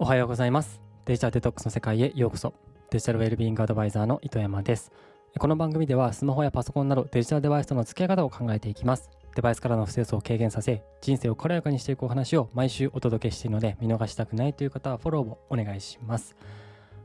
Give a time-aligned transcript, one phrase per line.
[0.00, 0.80] おはようございます。
[1.06, 2.54] デジタルデトックスの世界へようこそ。
[2.88, 4.92] デジタルウェルビーイングアドバイザーの糸山です。
[5.36, 9.10] この番組ではスマホやパソコンなどデジタルデバイスとの付き合い方を考えていきます。
[9.34, 16.36] デバイスからの不正を軽減させ人生を軽やかにしていくお話を毎週お届けしているので見逃したくないという方はフォローをお願いします。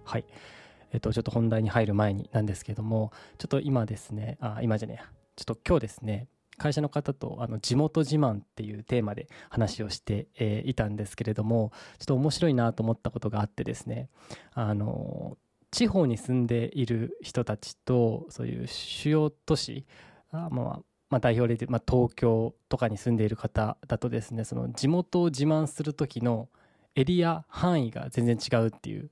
[0.04, 0.26] はい。
[0.92, 5.10] えっとちょっと本題に入る前になんですけどもちょっと今ですねあ今じゃねえや。
[5.36, 6.28] ちょっと今日ですね
[6.58, 10.28] 会社の方とあの地元自慢っていうテーマで話をして、
[10.66, 14.10] いたんですけれどもちょっと面白いなと思ったことがあってですね。
[14.54, 15.38] あの
[15.72, 19.86] 地方に住んでいる人たちとそういう主要都市
[20.32, 20.80] あ、まあ、
[21.10, 26.48] まあ、代表例で、まあ、東京とかに住んでいる方だとですねその地元を自慢する時の
[26.96, 29.10] エリア範囲が全然違うっていう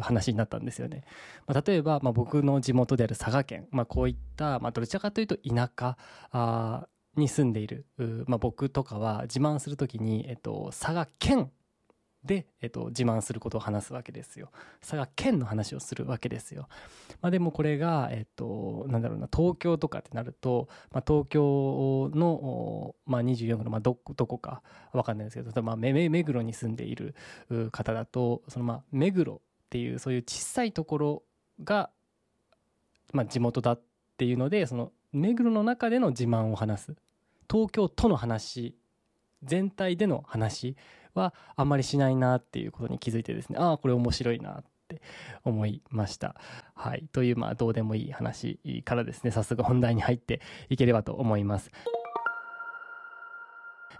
[0.00, 1.04] 話になったんですよね。
[1.46, 5.96] まあ、例えば、まあ、僕の地元である佐賀県、まあ、こういった、まあ、どちらかというと田舎
[6.32, 7.86] あに住んでいる、
[8.26, 11.50] まあ、僕とかは自慢するときに、えっと、佐賀県
[12.24, 14.50] で、えっと、自慢することを話すわけですよ。
[14.80, 16.68] 佐賀県の話をするわけですよ。
[17.22, 24.62] まあ、でもこれが、えっと、なんだろうな、東京とかってなると、まあ、東京の、まあ、24区の、まあ、ど、どこか
[24.92, 27.14] わかんないですけど、まあ、目黒に住んでいる
[27.72, 29.40] 方だと、その、まあ、目黒
[29.70, 31.22] っていうそういう小さいところ
[31.62, 31.90] が、
[33.12, 33.82] まあ、地元だっ
[34.16, 36.96] ていうのでその目黒の中での自慢を話す
[37.48, 38.74] 東京都の話
[39.44, 40.76] 全体での話
[41.14, 45.00] はあんまりしないなっていうことに気づいてですねああこれ面白いなって
[45.44, 46.34] 思いました。
[46.74, 47.06] はい。
[47.12, 51.70] というまあどうでもいい話からですね早速本題に入っていければと思います。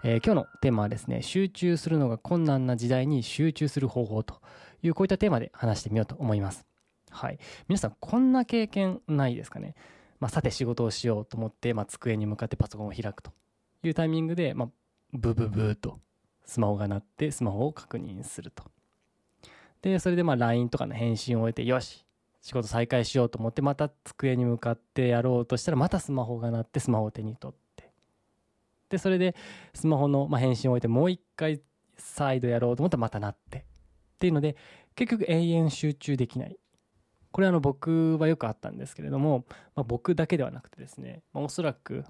[0.03, 4.41] えー、今日のテーマはですね集中するのが困難な時代に集中する方法と
[4.83, 6.65] いうこういったテーマで話してみようと思います。
[7.09, 7.39] はい。
[7.67, 9.75] 皆さんこんな経験ないですかね？
[10.19, 13.31] まあ、さて仕事をしようと思って、まあ、机に向かってパソコンを開くと
[13.83, 14.69] いうタイミングで、まあ、
[15.13, 15.99] ブブブーと
[16.45, 18.63] スマホが鳴ってスマホを確認すると。
[19.81, 22.05] で、それでまあ LINE とかの返信を終えて、よし
[22.43, 27.91] 仕事再開しようと思ってまた机に向かってやろうとしたらまたスマホが鳴ってスマホを手に取って
[28.89, 29.35] でそれで
[29.75, 31.61] スマホのま返信を終えてもう一回
[31.97, 33.63] 再度やろうと思ったらまた鳴って
[34.21, 34.55] っていうので
[34.95, 36.55] 結局永遠集中できない。
[37.31, 42.03] これあの僕はよくあったんですけれども、まあ、僕だけではなくてですね、まあ、おそらく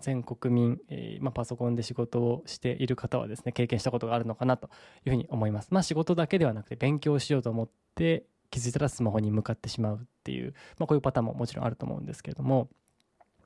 [0.00, 4.68] 全国民、えー、まあ、パソコンで仕事をしている方はですね経験したことがあるのかなと
[5.06, 5.68] いうふうに思います。
[5.70, 12.68] まあ仕事だけではなくて勉強しようと思って気づいたらスマホに向かってしまうっていう、まあ、こういうパターンももちろんあると思うんですけれども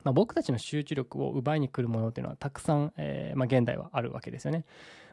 [0.09, 4.65] まあ、僕たちの集中力を奪いに来るものっていうのはたくさん、えー、まあ、現代はあるわけですよね。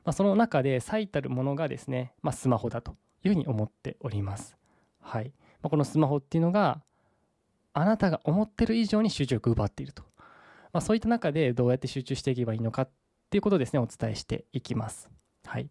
[0.07, 4.57] まあ、その中で最たるものがですね、ま、スマホだというふうに思っております。
[5.03, 5.35] はい。
[5.61, 6.81] ま、このスマホっていうのが、
[7.75, 10.03] あなたが思ってる以上に集中力を奪っていると。
[10.73, 12.91] ま、そういった中でどうやって集中していけばいいのかっ
[13.29, 15.11] ていうことをですね、お伝えしていきます。
[15.45, 15.69] はい。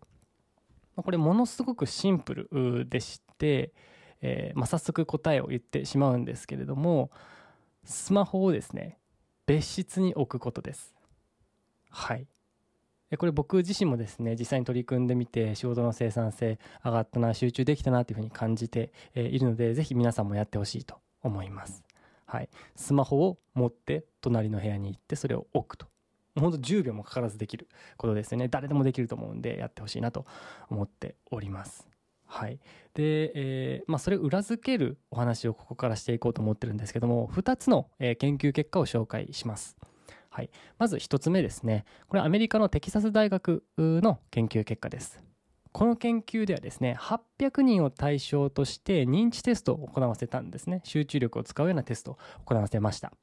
[0.95, 3.73] ま、これものすごくシンプルでして、
[4.21, 7.09] えー、まあ、早速答えを言ってしまうんですけれども、
[7.85, 8.97] スマホをですね、
[9.45, 10.95] 別室に置くことです。
[11.89, 12.27] はい。
[13.17, 21.83] これ僕自身もですね実際に取り組んでみて仕事の生産性上がったな集中できたなというふうに感じているのでぜひ皆さんもやってほしいと思います。
[22.25, 25.87] はい、スマホを持って隣の部屋に行ってそれを置くと。
[26.37, 28.47] ほんと10秒もかからずできることですよね。
[28.49, 30.25] 誰でもできると思うんでやってほしいなと
[30.69, 31.87] 思っております。
[32.25, 32.59] はい。
[32.93, 39.77] で、えー、まあ、それを裏付けるお話をここからしていこうと思ってるんですけども、2つの、え研究結果を紹介します。
[40.35, 41.85] はい、まず1つ目ですね。
[42.09, 45.23] これアメリカのテキサス大学の研究結果です。
[45.71, 50.81] この研究ではですね800人を対象として認知テストを行わせたんですね。
[50.83, 53.13] 集中力を使うようなテストを行わせました。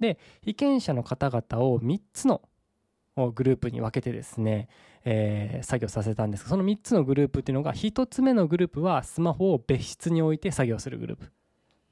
[0.00, 2.40] で被験者の方々を3つの
[3.34, 4.68] グループに分けてですね、
[5.08, 6.42] えー、作業させたんです。
[6.42, 11.30] がその3つのグループっていうのが1つ目のグループはスマホを別室に置いて作業するグループ。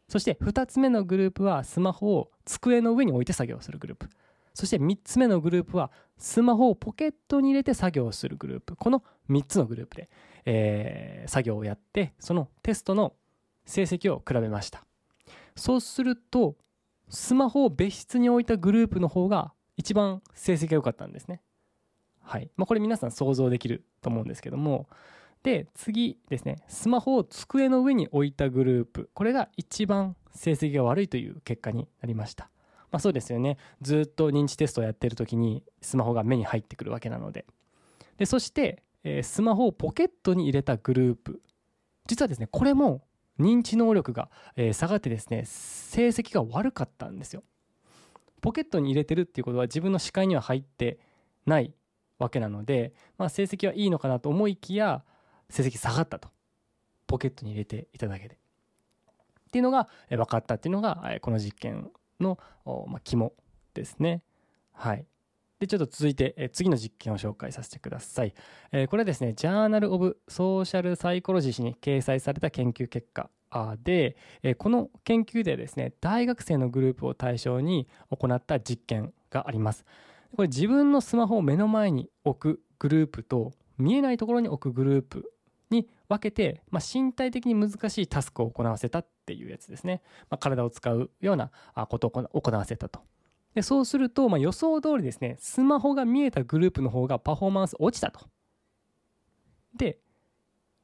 [0.09, 4.09] そして2つ目のグループはスマホを机の上に置いて作業するグループ。
[4.53, 8.75] そして3つ目のグループはスマホをポケットに入れて作業するグループ。
[8.75, 10.11] この3つのグループで、
[10.45, 13.15] えー、作業をやってそのテストの
[13.65, 14.85] 成績を比べました。
[15.55, 16.57] そうすると
[17.09, 21.41] スマホを別室に置いたグループの方が一番成績が良かったんですね。
[22.25, 22.51] はい。
[22.57, 24.89] まあ、これ皆さん想像できると思うんですけども。
[25.43, 26.65] で次ですね。
[26.69, 29.11] スマホを机の上に置いたグループ。
[29.13, 32.51] これが一番成績が悪いという結果になりました。
[32.91, 33.59] まあ、そうですよね。
[33.83, 37.45] ずっと認知テストをやってる時にスマホが目に入ってくるわけなので。
[38.17, 41.43] でそして、えー、スマホをポケットに入れたグループ。
[42.07, 43.03] 実はですねこれも
[43.39, 47.43] 認知能力が、えー、下がってですね成績が悪かったんですよ。
[48.41, 50.99] ポケットに入れてるっていうことは自分の視界には入って
[51.47, 51.75] ない
[52.19, 55.03] わけなので、まあ、成績はいいのかなと思いきや
[55.51, 56.29] 成績下がったと。
[57.07, 58.35] ポケットに入れていただけで。
[58.35, 63.33] っていうのが分かったっていうのがこの実験の、まあ、肝
[63.75, 64.23] ですね。
[64.73, 65.07] はい。
[65.61, 68.35] でちょっと続いて、え次の実験を紹介させてください、
[68.73, 73.31] えこれはですねジャーナル・オブ・ソーシャル・サイコロジーに掲載された研究結果
[73.83, 79.85] で、えこの研究でですね大学生のグループを対象に行った実験があります。
[80.35, 85.33] これ自分のスマホを目の前に置くグループと見えないところに置くグループ
[85.71, 91.51] に分けて、まあ、身体的に難しいタスクを行わせたっていうやつですね、まあ、体を使うような
[91.89, 93.01] ことを行わせたと。
[93.55, 98.21] でそうすると、まあ、予想通りですねスマホが見えたグループの方がパフォーマンス落ちたと。
[99.77, 99.99] で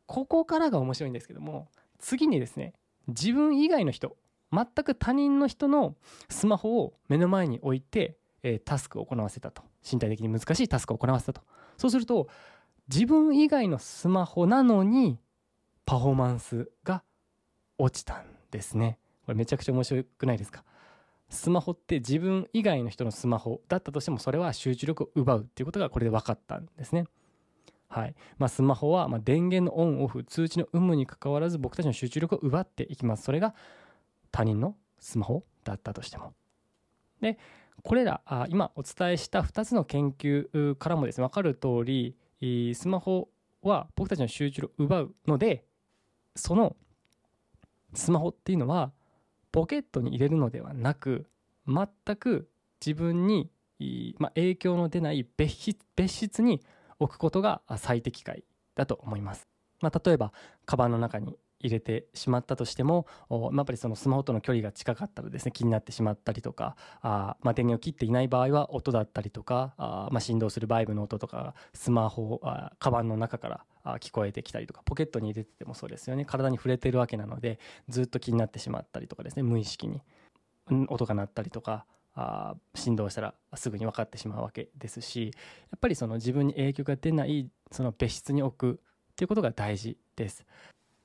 [0.06, 1.68] ここからが面白いんですけども
[1.98, 2.74] 次にですね
[3.08, 4.16] 自分以外の人
[4.52, 5.96] 全く他人の人の
[6.28, 9.62] スマホを目の前に置いて、えー、タスクを行わせたと。
[9.90, 11.42] 身体的に難しいタスクを行わせたと。
[11.76, 12.28] そうすると
[12.92, 15.18] 自分以外のスマホなのに
[15.86, 17.02] パフォーマンスが
[17.78, 18.98] 落ちたんですね。
[19.24, 20.64] これめちゃくちゃ面白くないですか？
[21.28, 27.04] スマホって自分以外の人のスマホだったとしてもそれは集中力を奪うっていうことがこれで分かったんですね。
[27.88, 28.14] はい。
[28.38, 33.22] まあ、スマホはま電源のオンオフ通知の有無にかかわらず僕たちの集中力を奪っていきます。
[33.24, 33.54] それが
[34.32, 36.32] 他人のスマホだったとしても。
[37.20, 37.38] で
[37.82, 42.16] これら今お伝えした2つの研究からもですね分かる通り
[42.74, 43.28] スマホ
[43.62, 45.64] は僕たちの集中力を奪うので
[46.34, 46.76] その
[47.94, 48.92] スマホっていうのは
[49.52, 51.26] ポケットに入れるのではなく
[51.66, 52.48] 全く
[52.84, 53.50] 自分に、
[54.18, 56.62] ま、影響の出ない別室別室に
[56.98, 58.44] 置くことが最適解
[58.74, 59.48] だと思います。
[59.80, 60.32] まあ、例えば
[60.66, 73.48] カバンの中に入れてしまったとしてもやっぱりそのスマホとの距離が近かったらですね気になってしまったりとかあ、まあ、電源を切っていない場合は音だったりとかあ、まあ、振動するバイブの音とかスマホあカバンの中か
[73.84, 77.58] ら聞こえてきたりとかポケットに入れててもそうですよね体に触れてるわけなので
[77.88, 80.02] ずっと気になってしまったりとかですね無意識に
[80.88, 81.84] 音が鳴ったりとか
[82.14, 85.32] あ振動したらすぐに分かってしまうわけですし
[85.70, 88.80] やっぱりその自分に影響が出ないその別室に置く
[89.12, 90.44] っていうことが大事です。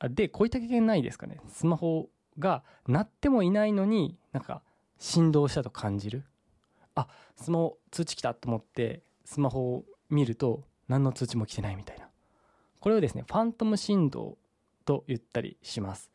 [0.09, 1.39] でこういった経験ないですかね。
[1.47, 4.61] スマホが鳴ってもいないのになんか
[4.99, 6.23] 振動したと感じる。
[6.95, 12.07] あスマホ通知来たと思ってスマホを見ると何の通知も来てないみたいな。
[12.79, 14.37] これをですねファントム振動
[14.85, 16.11] と言ったりします。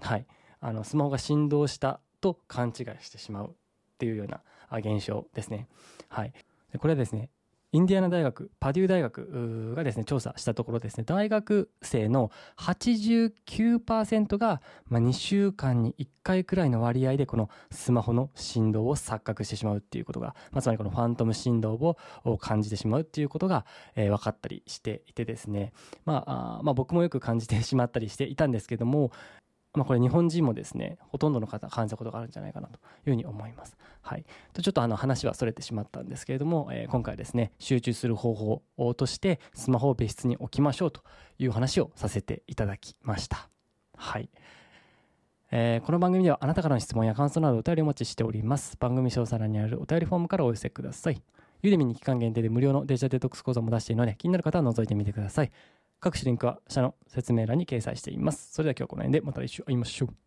[0.00, 0.26] はい。
[0.60, 3.52] あのスマホが振動したと勘違いしてしまうっ
[3.98, 4.40] ていうような
[4.78, 5.68] 現象ですね。
[6.08, 6.32] はい。
[6.78, 7.30] これはですね
[7.74, 21.72] インディアナ大学、パデュー大学がですね、調査したところですね、大学生の89%が、まあ、2週間に1回くらいの割合でこのスマホの振動を錯覚してしまうっていうことが、まあ、つまりこのファントム振動
[22.22, 23.66] を感じてしまうっていうことが、
[23.96, 25.72] えー、分かったりしていてですね、
[26.04, 29.10] まあ、あまあ僕もよく感じてしまったりしていたんですけども、
[29.74, 32.80] まあ、これ日本人もですねほとんどの方感じたことがあるんじゃないかなという
[33.10, 33.76] ふうに思います。
[34.02, 41.02] はい、とちょっとあの話はそれてしまったんですけれども、えー、今回ですね集中する方法としてスマホを別室に置きましょうと
[41.38, 43.48] いう話をさせていただきました。
[43.96, 44.28] はい、
[45.50, 48.76] えー、この番組ではあなたからの質問や感想などお便りお待ちしております。
[48.78, 51.22] 番組詳細欄にあるお便りフォームからお寄せください。
[51.62, 55.50] ユーデミに期間限定で無料のデジタルデトックス講座も出しているので気になる方は覗いてみてください。
[56.04, 58.52] 各種リンクは下の説明欄に掲載しています。
[58.52, 60.23] それでは今日はこの辺でまた来週会いましょう。